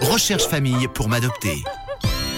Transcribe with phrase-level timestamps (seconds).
[0.00, 1.64] Recherche famille pour m'adopter.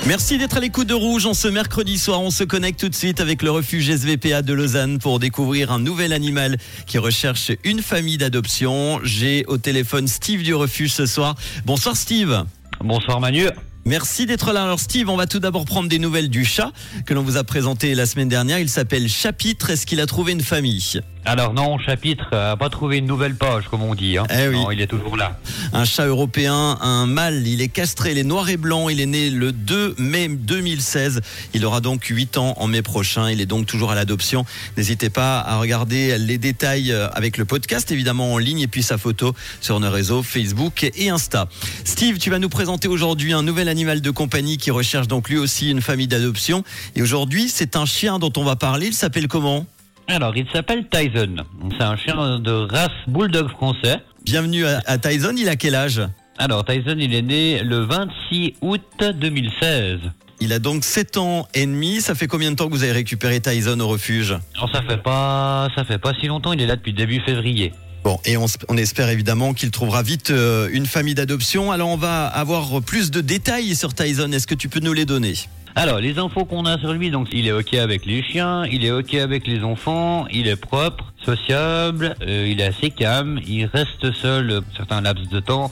[0.06, 1.26] Merci d'être à l'écoute de Rouge.
[1.26, 4.54] En ce mercredi soir, on se connecte tout de suite avec le refuge SVPA de
[4.54, 6.56] Lausanne pour découvrir un nouvel animal
[6.86, 9.00] qui recherche une famille d'adoption.
[9.02, 11.34] J'ai au téléphone Steve du refuge ce soir.
[11.66, 12.44] Bonsoir Steve.
[12.82, 13.48] Bonsoir Manu.
[13.84, 14.62] Merci d'être là.
[14.62, 16.72] Alors Steve, on va tout d'abord prendre des nouvelles du chat
[17.04, 18.58] que l'on vous a présenté la semaine dernière.
[18.58, 19.70] Il s'appelle Chapitre.
[19.70, 21.00] Est-ce qu'il a trouvé une famille?
[21.24, 24.16] Alors non, chapitre a pas trouvé une nouvelle page comme on dit.
[24.16, 24.24] Hein.
[24.30, 24.56] Eh oui.
[24.56, 25.38] Non, il est toujours là.
[25.72, 27.46] Un chat européen, un mâle.
[27.46, 28.88] Il est castré, il est noir et blanc.
[28.88, 31.20] Il est né le 2 mai 2016.
[31.54, 33.30] Il aura donc 8 ans en mai prochain.
[33.30, 34.44] Il est donc toujours à l'adoption.
[34.76, 38.82] N'hésitez pas à regarder les détails euh, avec le podcast, évidemment en ligne, et puis
[38.82, 41.48] sa photo sur nos réseaux Facebook et Insta.
[41.84, 45.38] Steve, tu vas nous présenter aujourd'hui un nouvel animal de compagnie qui recherche donc lui
[45.38, 46.64] aussi une famille d'adoption.
[46.96, 48.86] Et aujourd'hui, c'est un chien dont on va parler.
[48.86, 49.66] Il s'appelle comment?
[50.10, 51.36] Alors, il s'appelle Tyson.
[51.78, 53.98] C'est un chien de race bulldog français.
[54.24, 55.34] Bienvenue à, à Tyson.
[55.36, 56.02] Il a quel âge?
[56.36, 60.00] Alors, Tyson, il est né le 26 août 2016.
[60.40, 62.00] Il a donc 7 ans et demi.
[62.00, 64.36] Ça fait combien de temps que vous avez récupéré Tyson au refuge?
[64.56, 66.52] Alors, ça fait pas, ça fait pas si longtemps.
[66.54, 67.72] Il est là depuis début février.
[68.02, 71.70] Bon, et on espère évidemment qu'il trouvera vite euh, une famille d'adoption.
[71.70, 74.32] Alors on va avoir plus de détails sur Tyson.
[74.32, 75.34] Est-ce que tu peux nous les donner?
[75.76, 78.84] Alors, les infos qu'on a sur lui, donc il est ok avec les chiens, il
[78.84, 83.66] est ok avec les enfants, il est propre, sociable, euh, il est assez calme, il
[83.66, 85.70] reste seul euh, certains laps de temps,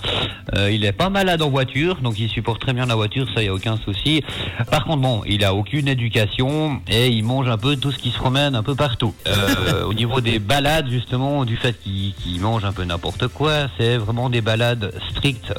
[0.55, 3.43] euh, il est pas malade en voiture, donc il supporte très bien la voiture, ça
[3.43, 4.23] y a aucun souci.
[4.71, 8.11] Par contre, bon, il a aucune éducation et il mange un peu tout ce qui
[8.11, 9.15] se promène un peu partout.
[9.27, 13.97] Euh, au niveau des balades, justement, du fait qu'il mange un peu n'importe quoi, c'est
[13.97, 15.53] vraiment des balades strictes,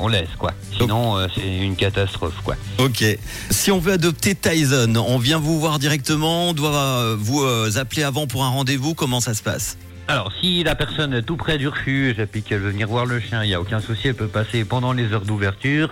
[0.00, 0.52] on laisse quoi.
[0.78, 2.56] Sinon, c'est une catastrophe quoi.
[2.78, 3.04] Ok.
[3.50, 7.44] Si on veut adopter Tyson, on vient vous voir directement, on doit vous
[7.76, 8.94] appeler avant pour un rendez-vous.
[8.94, 9.20] Comment
[10.08, 13.06] Alors, si la personne est tout près du refuge et puis qu'elle veut venir voir
[13.06, 15.90] le chien, il n'y a aucun souci, elle peut passer pendant les heures d'ouverture.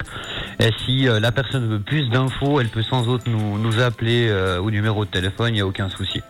[0.60, 4.28] Et si euh, la personne veut plus d'infos, elle peut sans autre nous, nous appeler
[4.28, 6.20] euh, au numéro de téléphone, il n'y a aucun souci.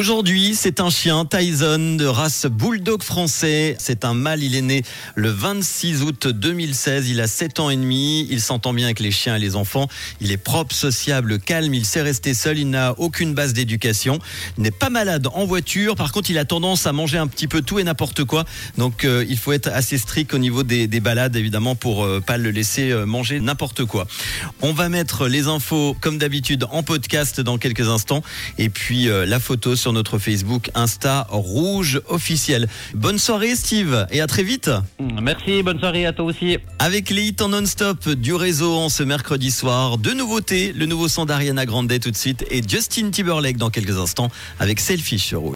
[0.00, 3.76] Aujourd'hui, c'est un chien Tyson de race bulldog français.
[3.78, 4.82] C'est un mâle, il est né
[5.14, 7.10] le 26 août 2016.
[7.10, 8.26] Il a 7 ans et demi.
[8.30, 9.88] Il s'entend bien avec les chiens et les enfants.
[10.22, 11.74] Il est propre, sociable, calme.
[11.74, 12.58] Il sait rester seul.
[12.58, 14.18] Il n'a aucune base d'éducation.
[14.56, 15.96] Il n'est pas malade en voiture.
[15.96, 18.46] Par contre, il a tendance à manger un petit peu tout et n'importe quoi.
[18.78, 22.20] Donc, euh, il faut être assez strict au niveau des, des balades, évidemment, pour euh,
[22.20, 24.06] pas le laisser euh, manger n'importe quoi.
[24.62, 28.22] On va mettre les infos, comme d'habitude, en podcast dans quelques instants.
[28.56, 32.68] Et puis, euh, la photo sur notre Facebook Insta Rouge officiel.
[32.94, 34.70] Bonne soirée, Steve, et à très vite.
[35.22, 36.58] Merci, bonne soirée à toi aussi.
[36.78, 41.08] Avec les hits en non-stop du réseau en ce mercredi soir, de nouveautés, le nouveau
[41.08, 45.40] son d'Ariana Grande tout de suite et Justin Timberlake dans quelques instants avec Selfish sur
[45.40, 45.48] Rouge.